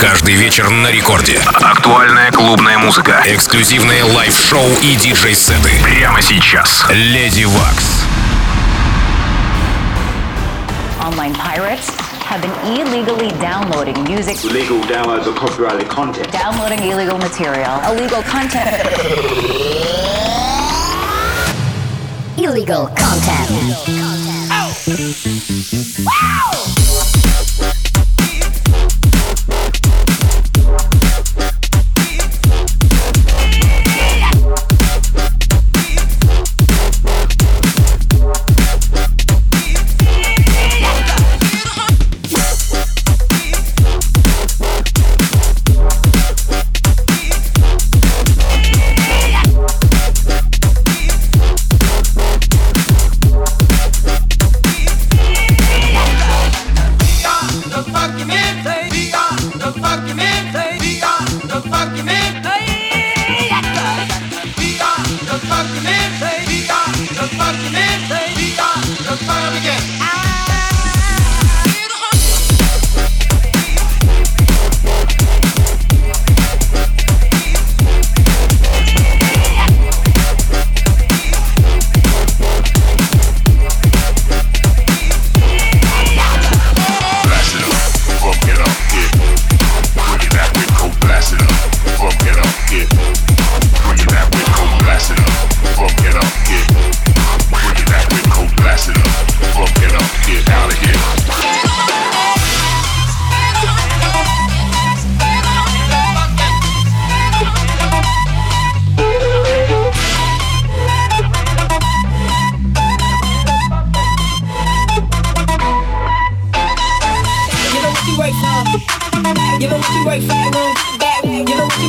[0.00, 1.38] Каждый вечер на рекорде.
[1.60, 3.22] Актуальная клубная музыка.
[3.26, 5.72] Эксклюзивные лайв-шоу и диджей-сеты.
[5.82, 6.86] Прямо сейчас.
[6.88, 8.04] Леди Вакс.
[11.02, 11.90] Online pirates
[12.26, 14.42] have been illegally downloading music.
[14.42, 16.32] Illegal downloads of copyrighted content.
[16.32, 17.78] Downloading illegal material.
[17.92, 18.80] Illegal content.
[22.50, 23.50] illegal content.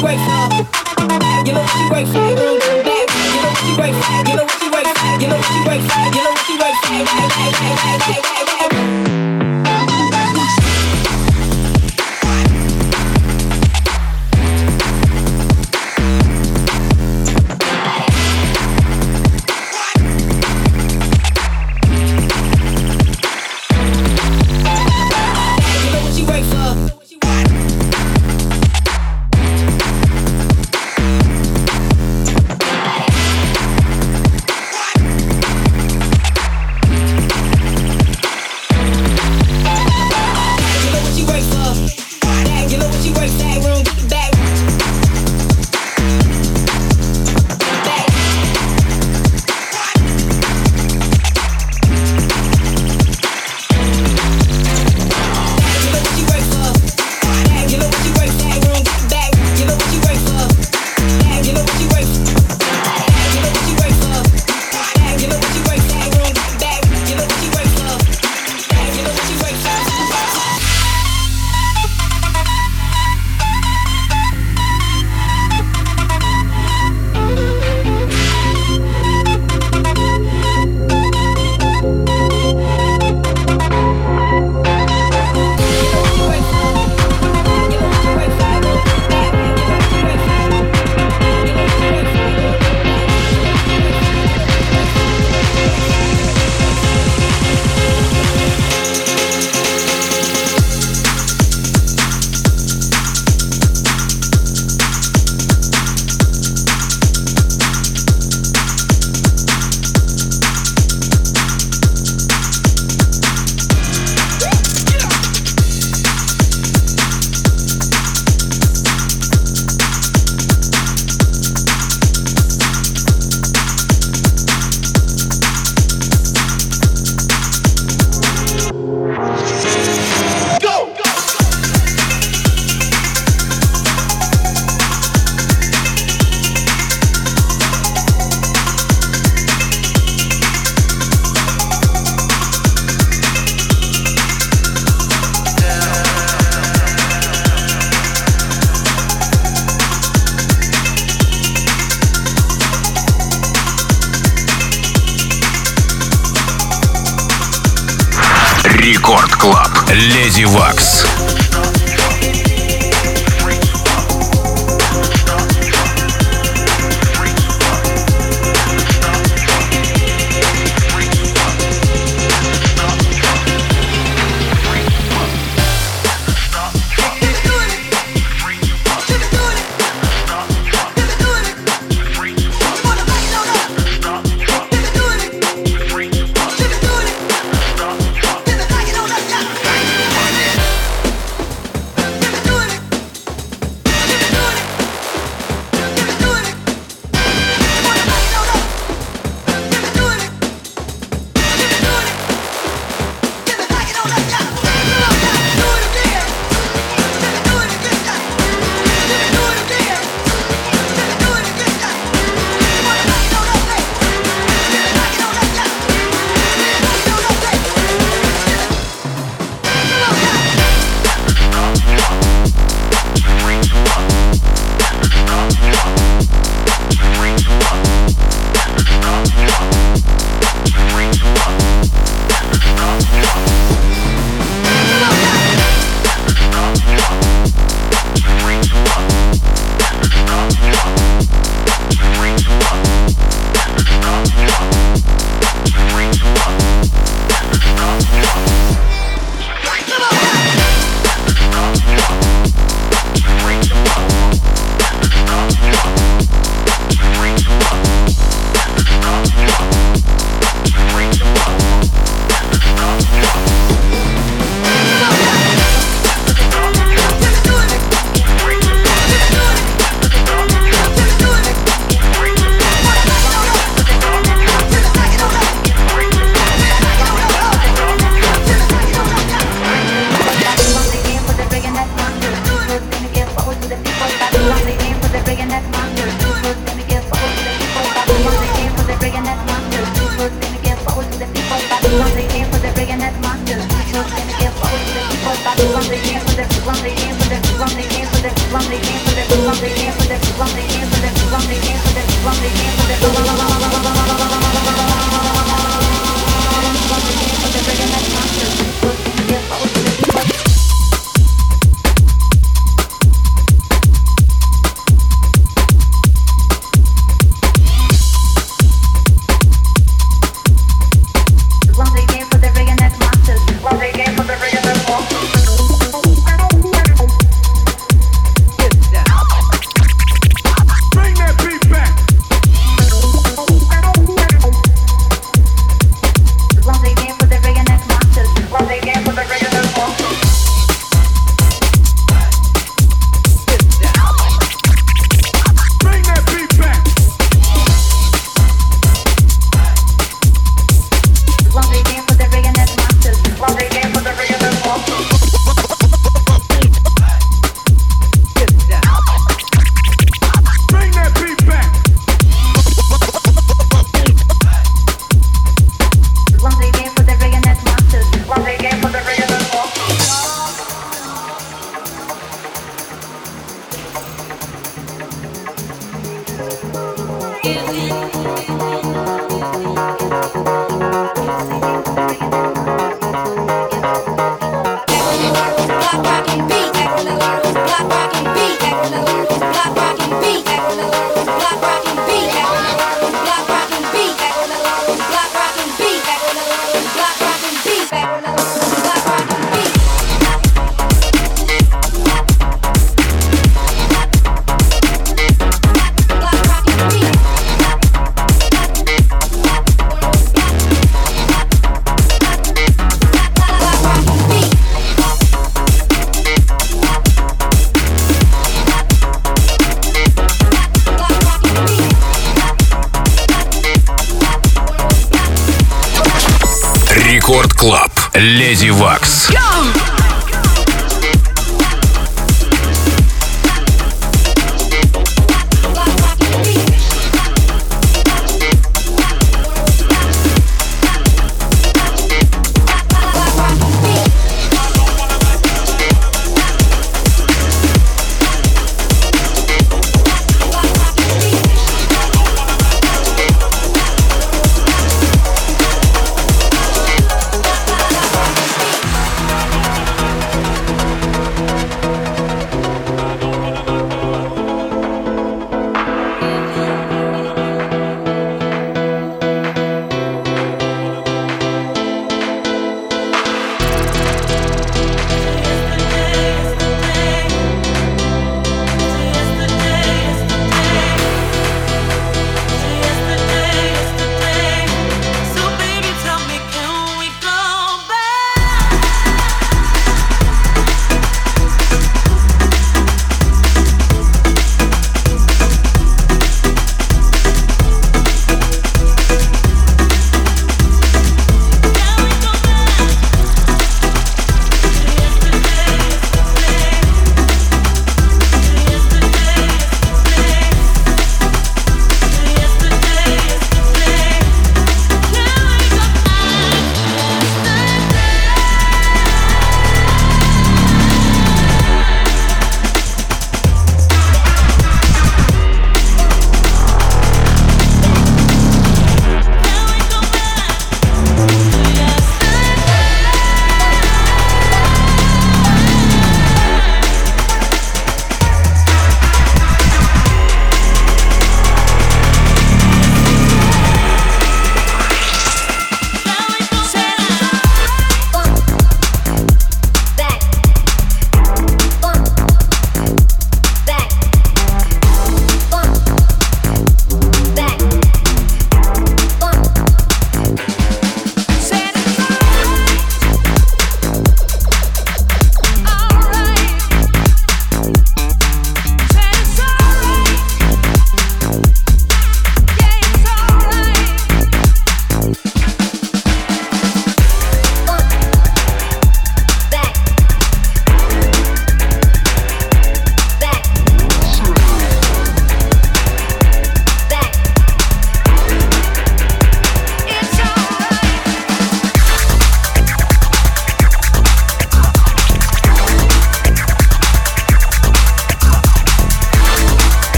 [0.00, 0.29] Freeway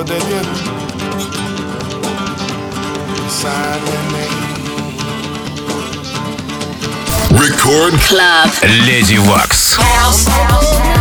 [0.00, 0.46] what they did.
[7.38, 8.50] Record Club
[8.86, 9.74] Lady Waks.
[9.74, 10.26] House.
[10.26, 10.99] House.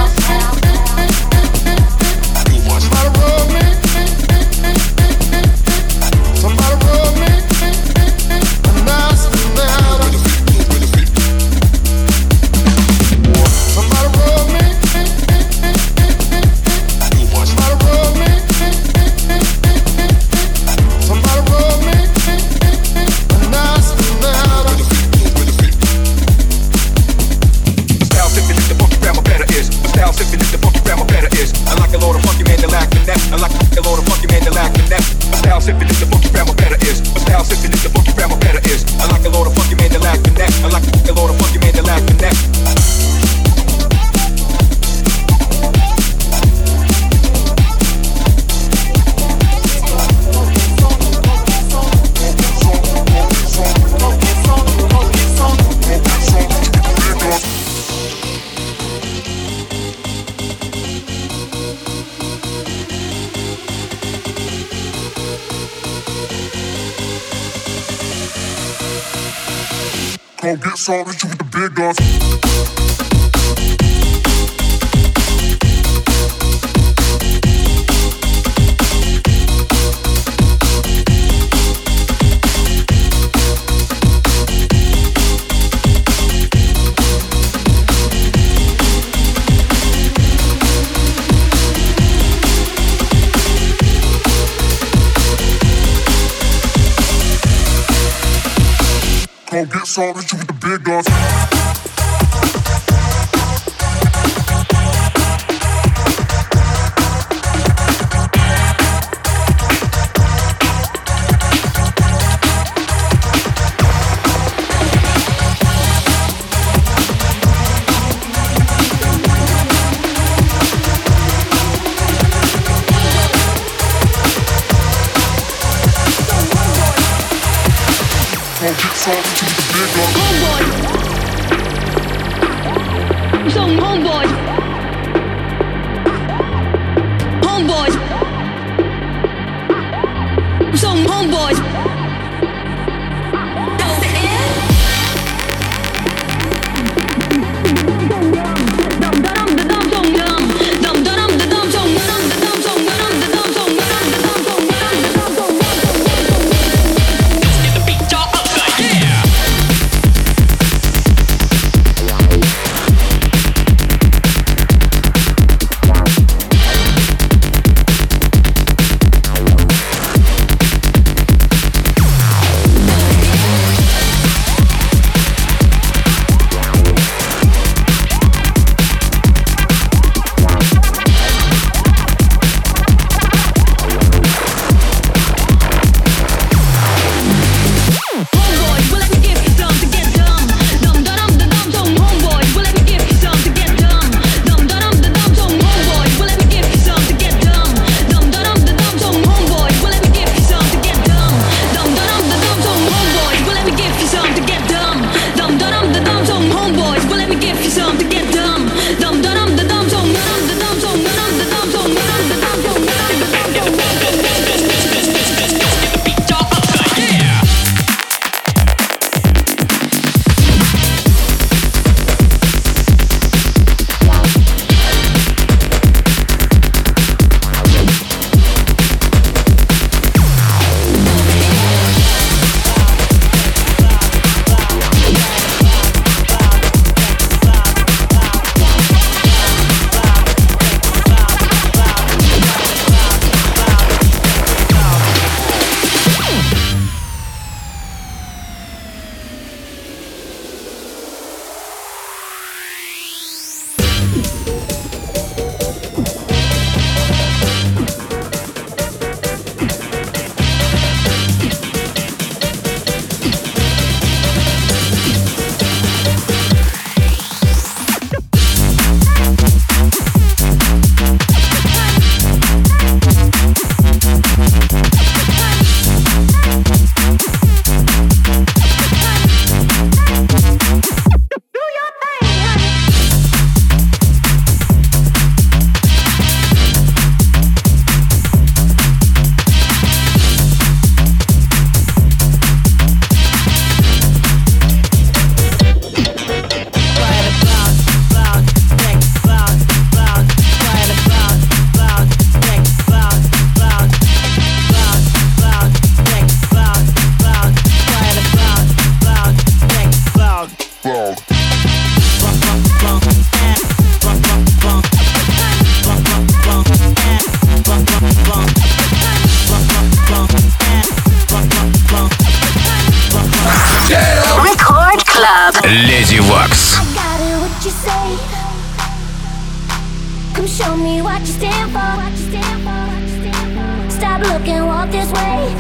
[334.39, 335.52] Stop looking, walk this way.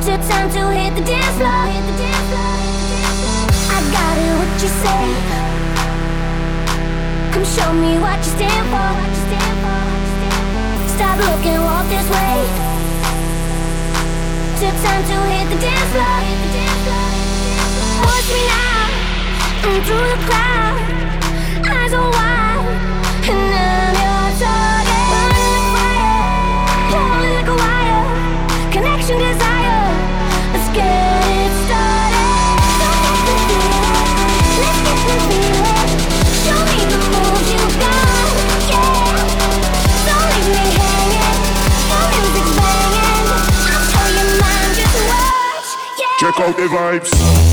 [0.00, 1.68] It's time to hit the dance floor.
[3.70, 5.04] I got it, what you say.
[7.30, 8.92] Come show me what you stand for.
[10.96, 12.50] Stop looking, walk this way.
[14.66, 16.18] It's time to hit the dance floor.
[16.26, 17.08] Hit the dance floor.
[18.06, 18.90] Watch me now,
[19.86, 20.76] through the crowd.
[21.64, 22.41] Eyes are wide,
[46.34, 47.51] Check out the vibes.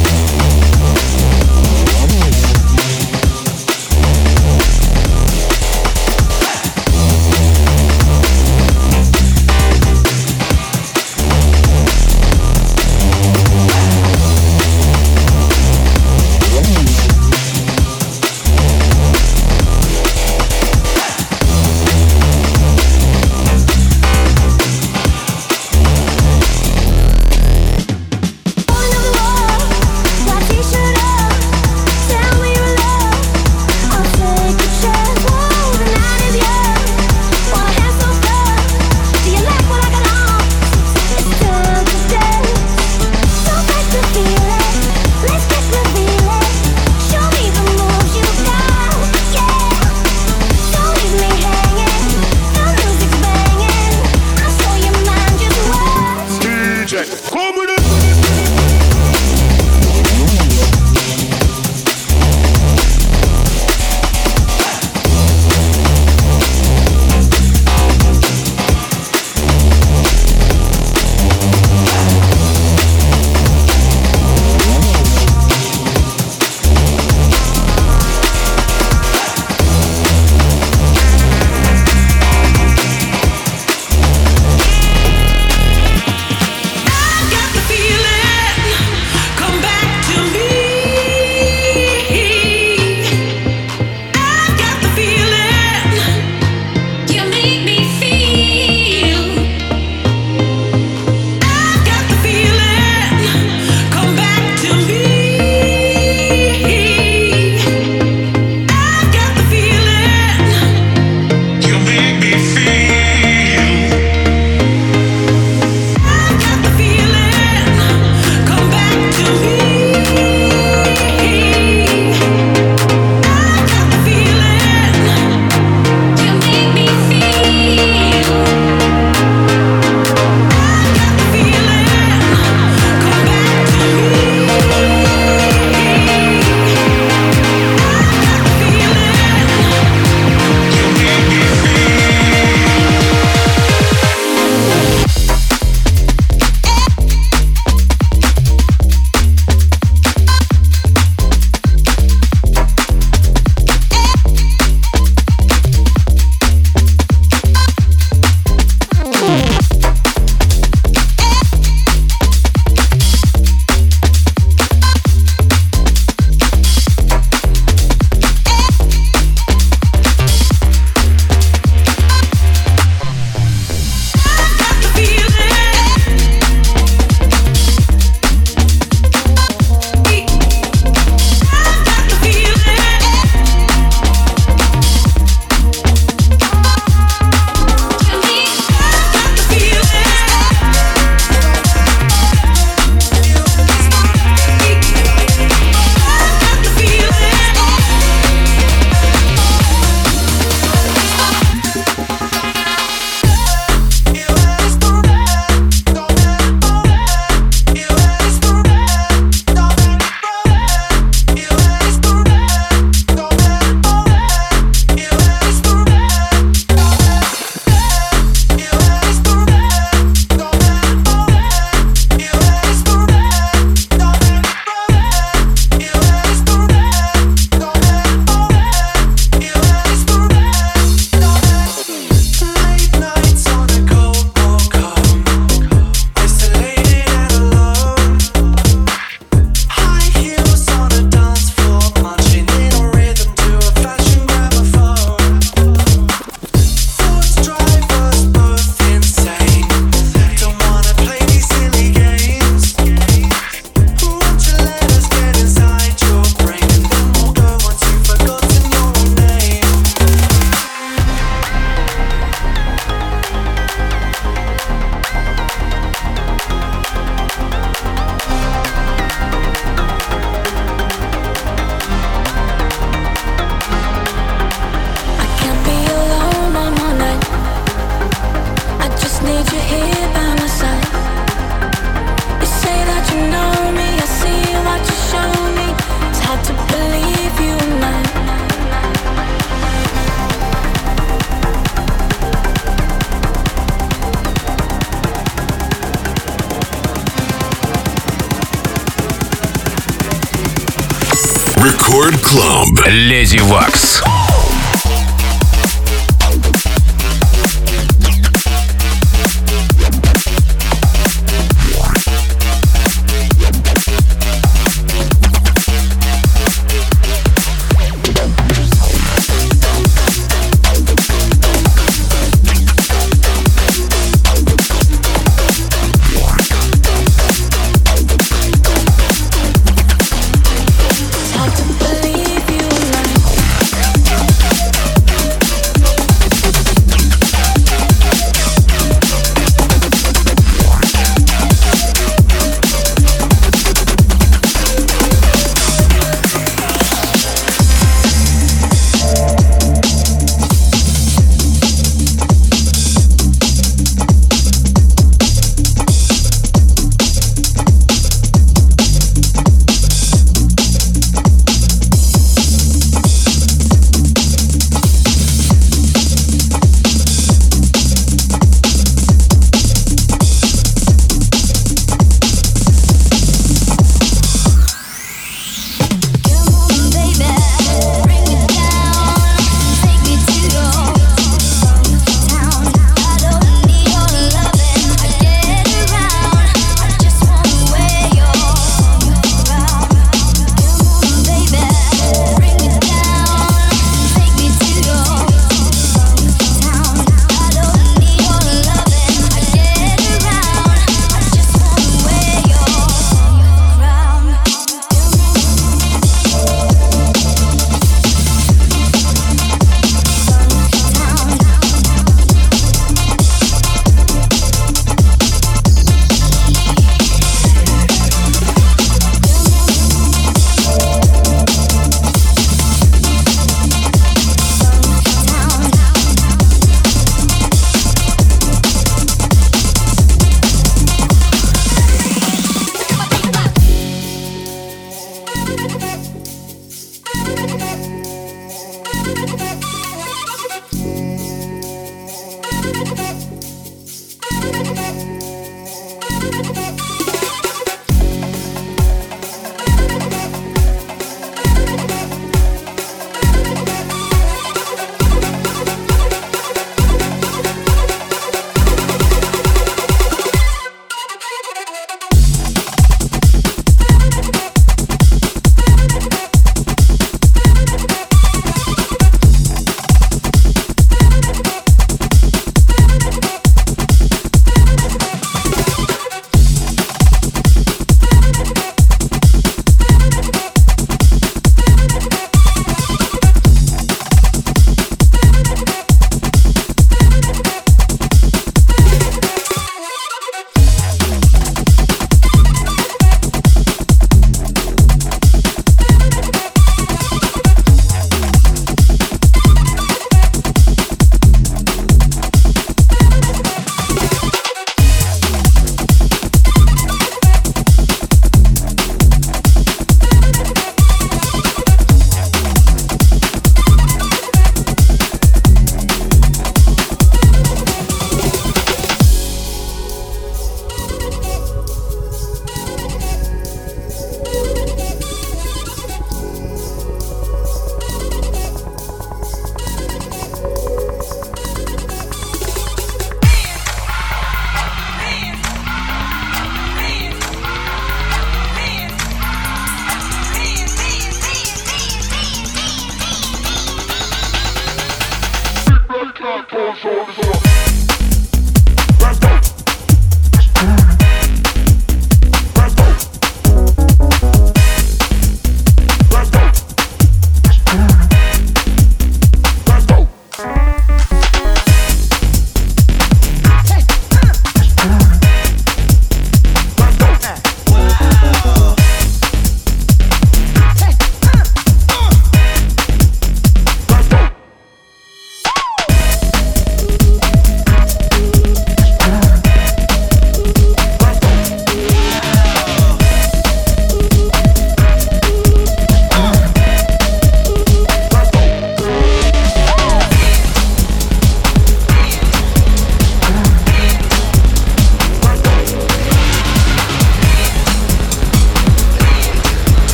[301.61, 302.79] Record Club.
[302.87, 304.01] Леди Waks.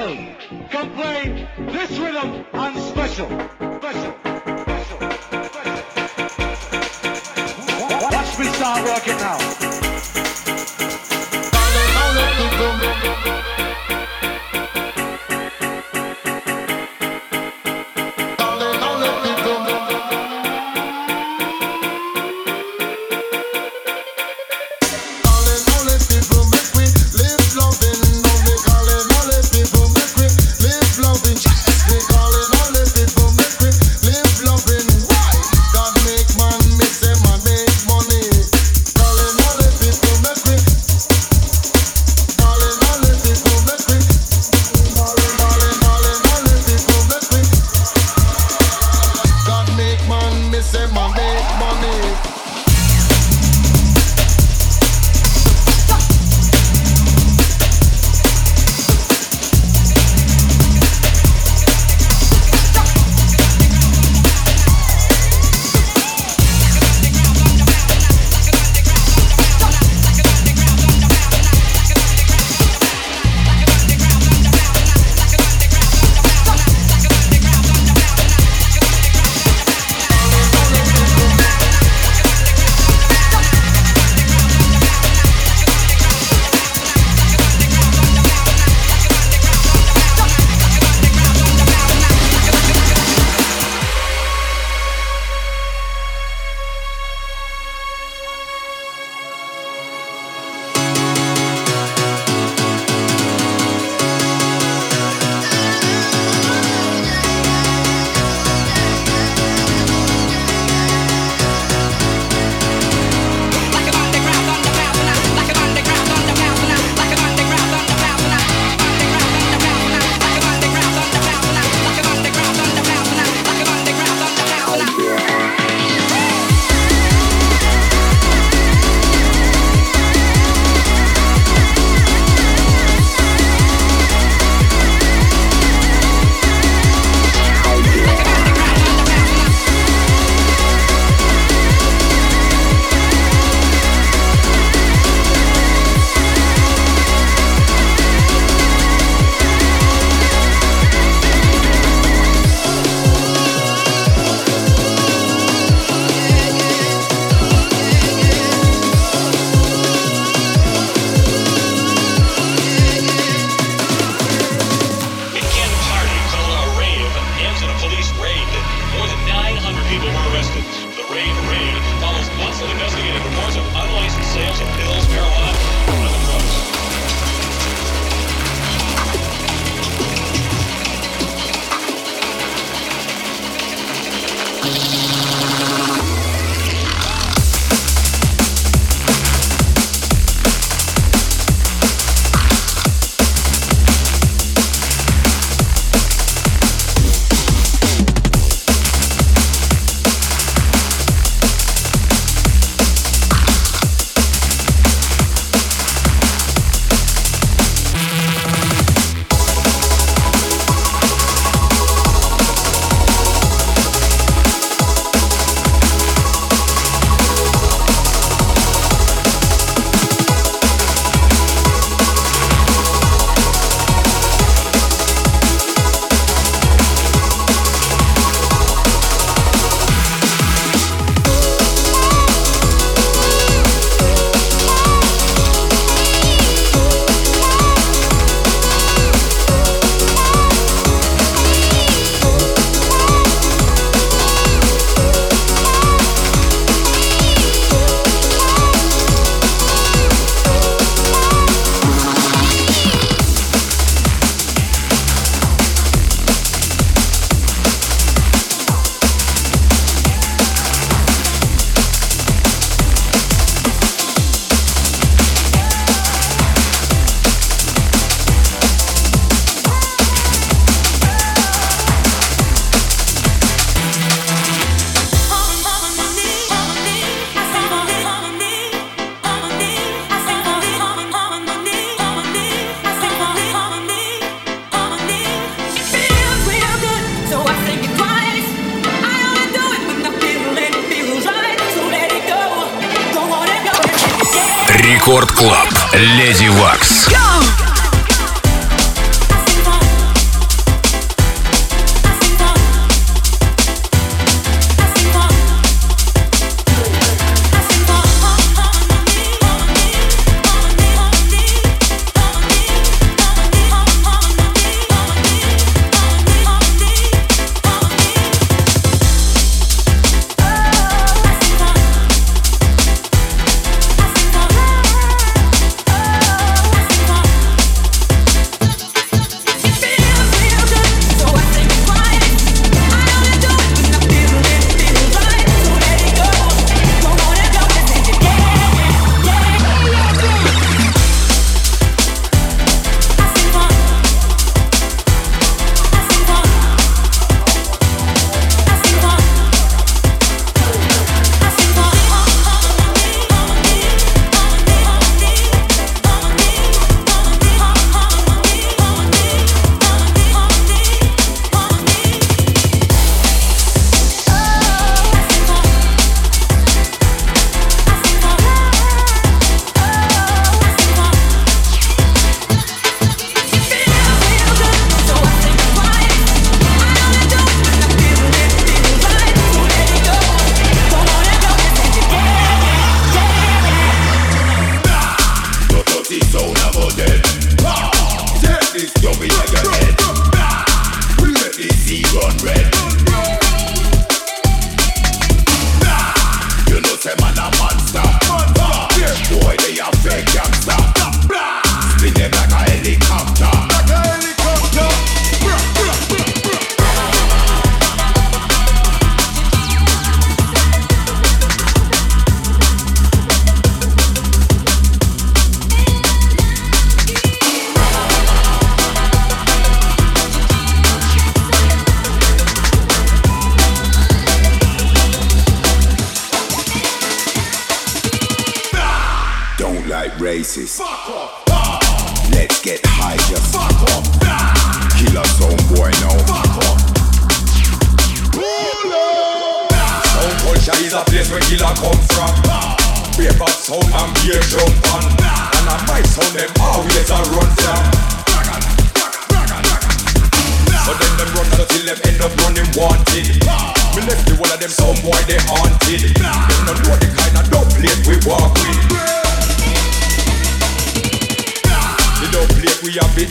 [0.00, 0.18] world
[0.70, 3.26] can play this rhythm on special.
[3.78, 4.14] Special.
[4.60, 5.00] Special.
[8.00, 9.39] Watch me start working now.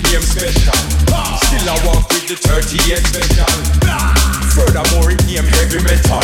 [0.01, 0.79] became special.
[1.43, 3.51] Still I walk with the 38 special.
[4.55, 6.23] Furthermore, it came heavy metal.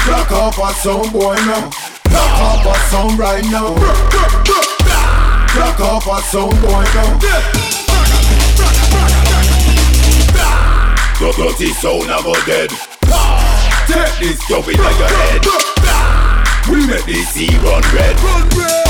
[0.00, 1.70] Clock up at some boy now.
[2.08, 3.74] Clock up at some right now.
[5.52, 7.18] Clock up at some boy now.
[11.20, 12.70] Go dirty soul never dead.
[13.86, 15.42] Take this stupid like your head.
[16.70, 18.18] We make this sea run red.
[18.20, 18.89] Run red.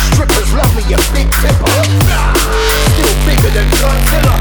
[0.13, 1.71] Strippers love me, a big ripper.
[2.91, 4.35] Still bigger than Godzilla.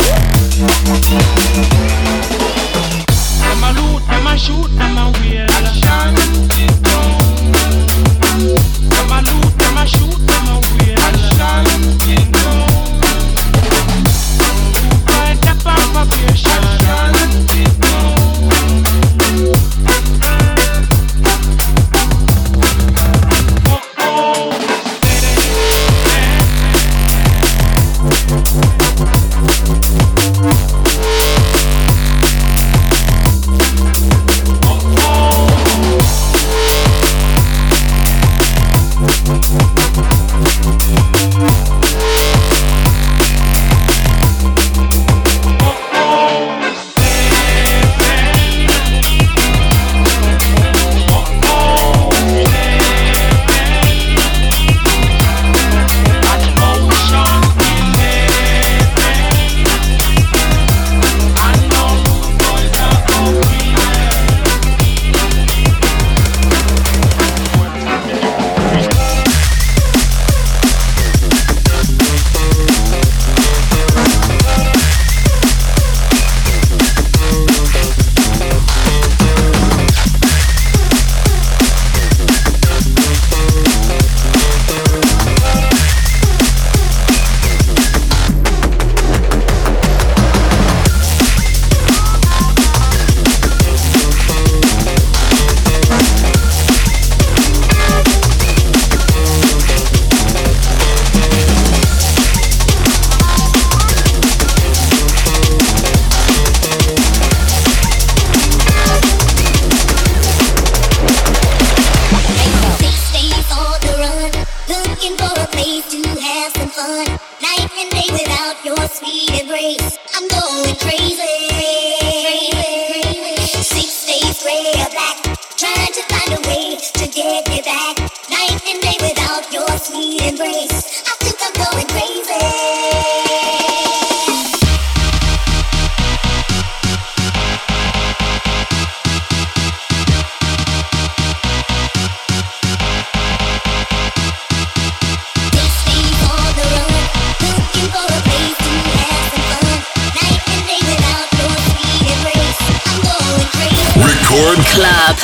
[3.43, 5.47] I'm a loot, I'm a shoot, I'm a wheel.
[5.51, 6.15] Action.
[8.93, 10.99] I'm a loot, I'm a shoot, I'm a wheel.
[10.99, 11.81] Action.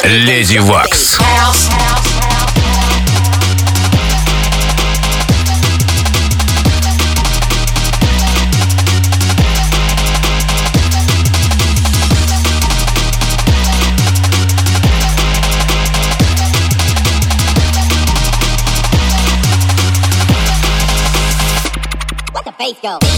[0.03, 1.17] Леди Вакс.
[22.33, 23.14] Let the bass go.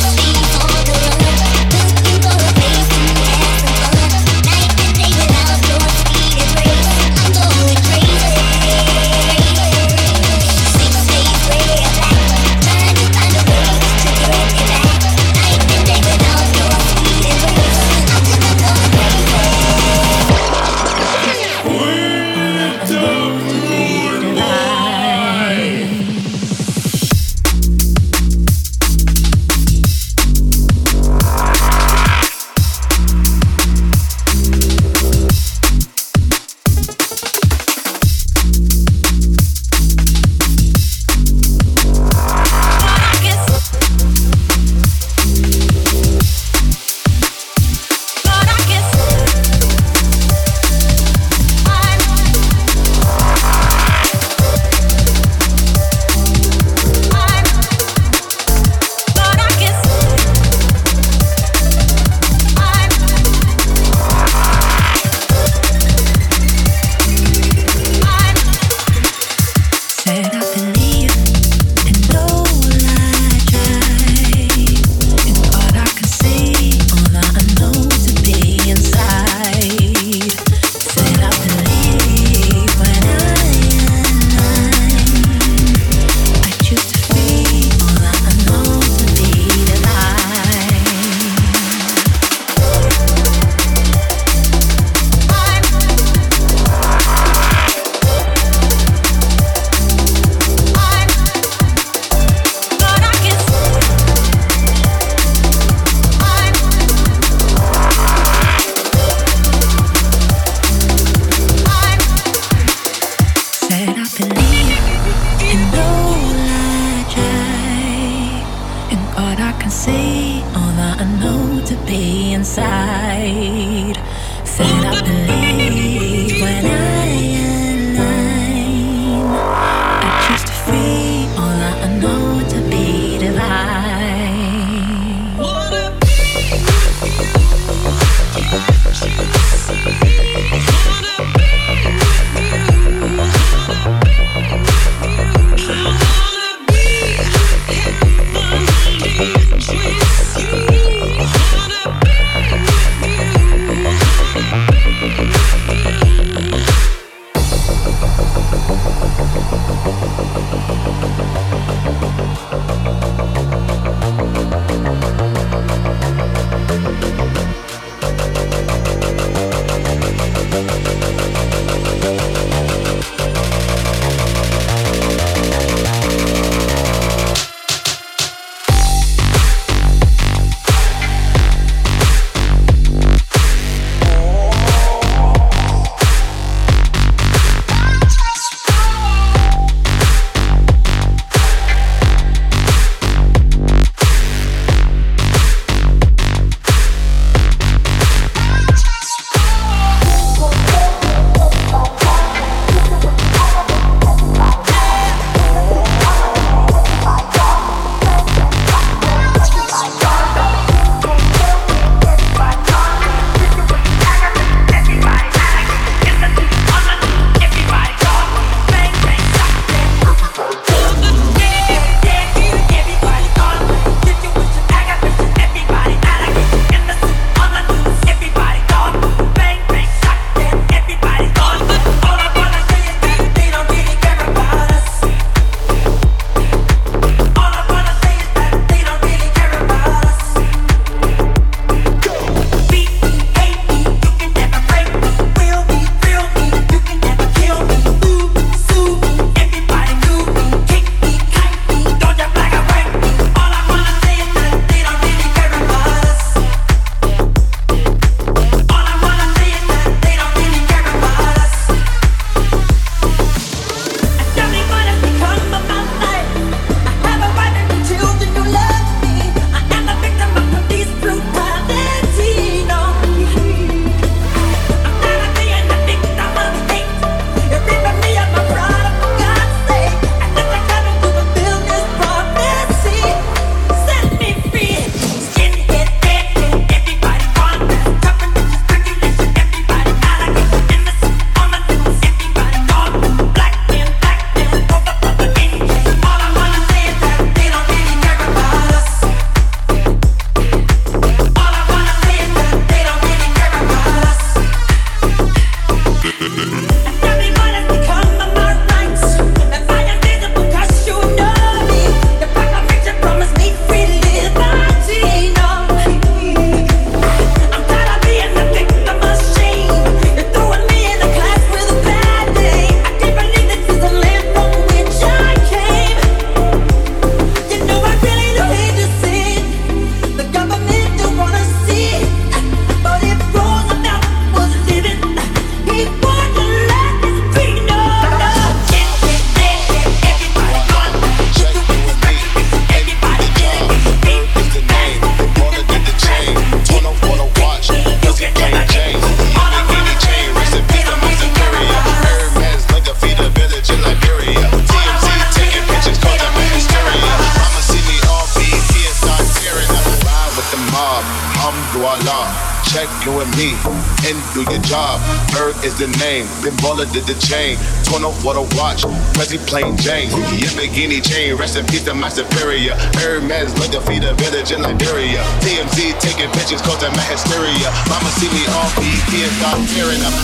[366.78, 367.58] Paula did the chain.
[367.82, 368.82] Torn off what a watch.
[369.18, 370.10] Prezi plain Jane.
[370.38, 371.34] Yamagini chain.
[371.34, 372.74] Rest in peace to my superior.
[373.02, 375.18] Hermes like the feet of village in Liberia.
[375.42, 377.74] TMZ taking pictures causing my hysteria.
[377.90, 380.14] Mama see me all BT and start tearing up.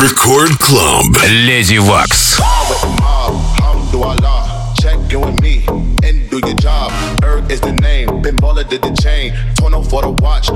[0.00, 1.04] Record Club.
[1.44, 2.40] Lady Wax.
[4.80, 5.66] Checking with me
[6.02, 6.92] and do your job.
[7.24, 8.08] Erg is the name.
[8.22, 9.34] Pinballer did the chain.
[9.56, 10.48] Torn off for the watch.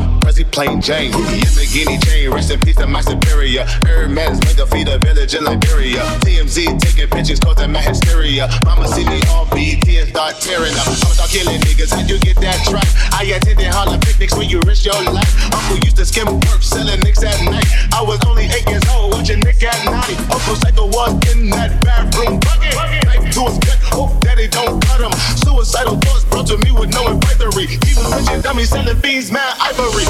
[0.42, 1.12] Prezi plain Jane.
[1.12, 2.30] Bikini chain.
[2.30, 3.64] Rest in peace to my superior.
[3.86, 6.02] Hermes make a feed a village in Liberia.
[6.20, 8.48] TMZ taking pictures causing my hysteria.
[8.64, 10.86] Mama see me on BT and start tearing up.
[10.86, 11.92] I'ma start killing niggas.
[11.92, 12.88] How you get that track?
[13.12, 15.32] I attended Harlem picnics when you risk your life.
[15.52, 17.66] Uncle used to skim work selling nicks at night.
[17.92, 20.16] I was only eight years old watching Nick at 90.
[20.32, 22.74] Uncle Psycho was in that bathroom bucket.
[23.04, 23.78] Knife to his gut.
[23.92, 25.12] Hope daddy don't cut him.
[25.36, 27.64] Suicidal thoughts brought to me with no advisory.
[27.86, 30.04] Even bitches dummy selling beans, mad ivory.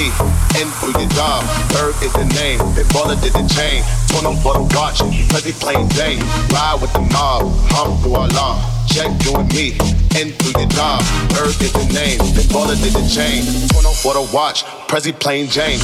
[0.00, 0.08] Me,
[0.56, 1.44] and do your job.
[1.72, 3.84] Bird is the name, big baller did the chain.
[4.08, 6.20] Torn up for the watch, Prezi plain Jane.
[6.48, 8.56] Ride with the mob, hum do Allah.
[8.88, 9.76] Check you and me,
[10.16, 11.04] and through your job.
[11.30, 13.44] Bird is the name, big baller did the chain.
[13.68, 15.78] Torn up for the watch, Prezi plain Jane.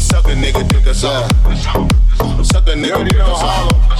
[0.00, 1.30] Suck a nigga, dig us up.
[2.44, 3.92] Suck a nigga, dig us up.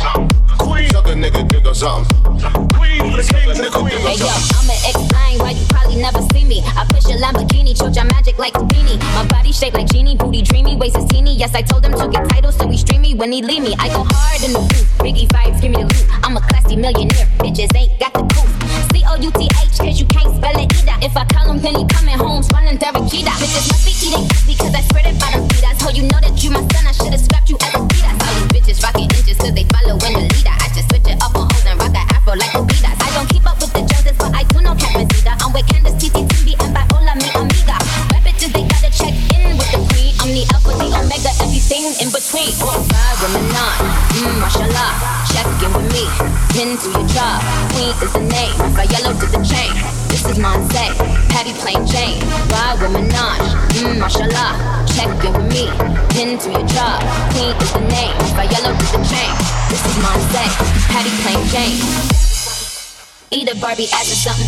[0.90, 2.29] Suck a nigga, dig us up.
[2.40, 6.62] Hey yo, I'ma explain why you probably never see me.
[6.64, 8.96] I push a Lamborghini, choke your magic like Houdini.
[9.12, 11.36] My body shaped like genie, booty dreamy, waist is teeny.
[11.36, 13.74] Yes, I told him to get titles, so he stream me when he leave me.
[13.78, 16.06] I go hard in the booth, Biggie vibes, give me the loot.
[16.24, 18.48] I'm a classy millionaire, bitches ain't got the couth.
[18.92, 20.96] C O U T H, cause you can't spell it either.
[21.04, 23.36] If I call him, then he coming home, running Derekita.
[23.36, 25.68] Bitches must be eating because I spread it by the feet.
[25.68, 28.16] I told you know that you my son, I should've scrapped you as a fetus.
[28.16, 30.56] All these bitches rocking inches cause they following the leader.
[30.56, 30.89] I just
[32.36, 32.84] like a beat.
[32.84, 35.08] I don't keep up with the Joneses, but I do know Catherine.
[35.26, 36.30] I'm with Candace, TT,
[36.62, 37.76] and Viola, mi amiga.
[38.12, 40.14] Rap they gotta check in with the queen.
[40.20, 42.54] I'm the alpha, the omega, everything in between.
[44.20, 44.94] Mmm, mashallah.
[45.32, 46.04] Check in with me,
[46.54, 47.40] pin to your job.
[47.72, 49.72] Queen is the name, by yellow to the chain.
[50.08, 50.84] This is Monse,
[51.30, 52.22] Patty plain Jane.
[52.50, 53.42] Ride with Minaj,
[53.80, 54.84] mmm, mashallah.
[54.86, 55.66] Check in with me,
[56.10, 57.02] pin to your job.
[57.32, 59.32] Queen is the name, by yellow to the chain.
[59.70, 60.44] This is Monse,
[60.88, 62.19] Patty plain Jane.
[63.32, 64.46] Eat a Barbie ass or something.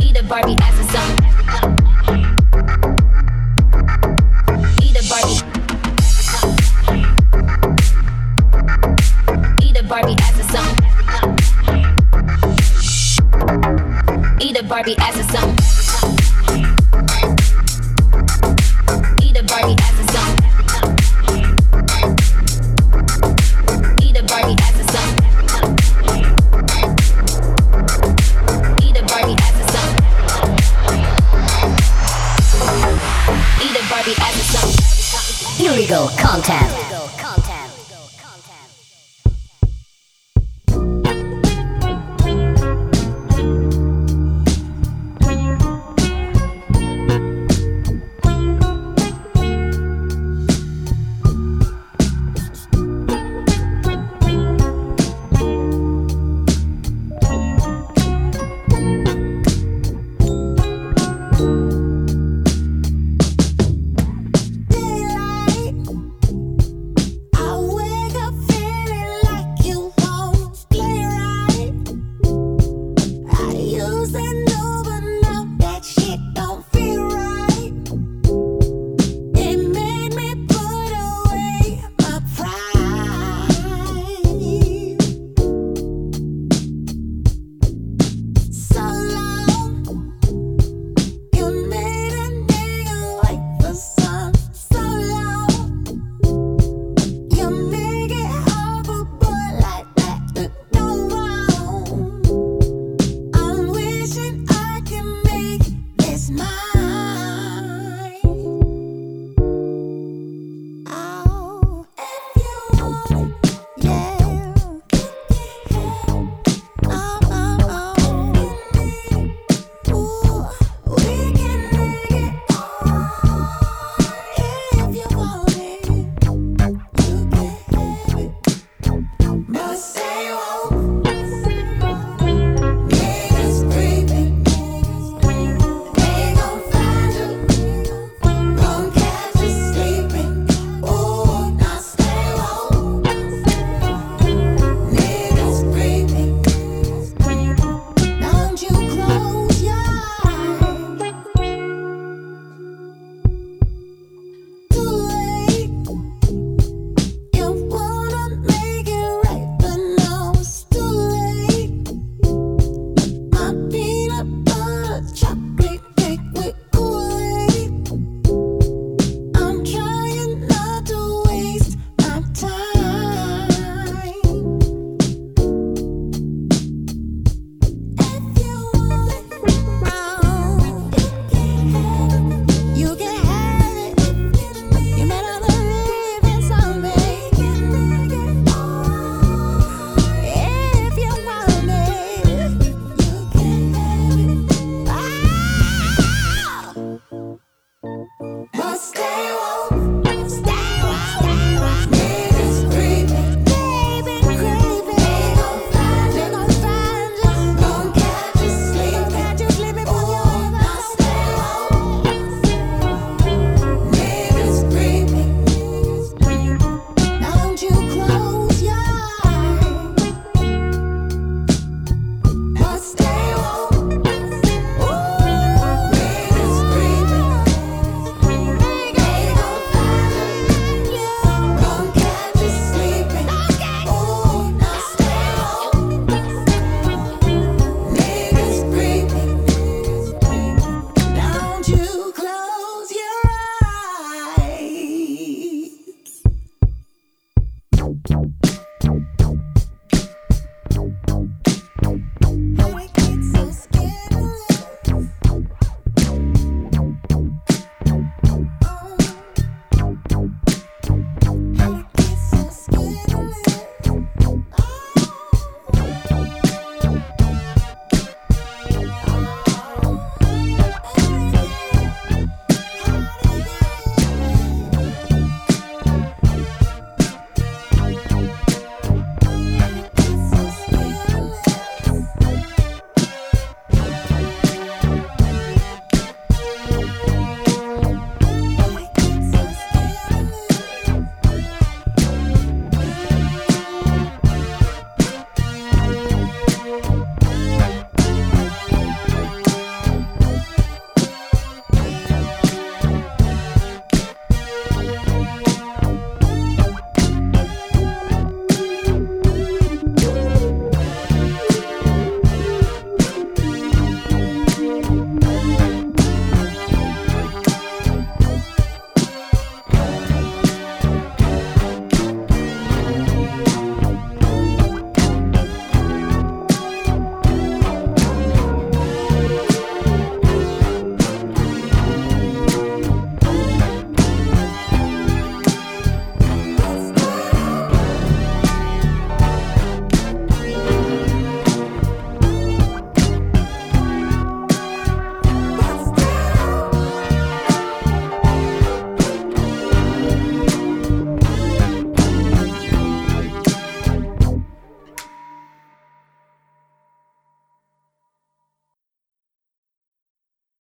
[0.00, 1.28] Eat a Barbie ass or something.
[14.68, 15.77] Barbie ass or something.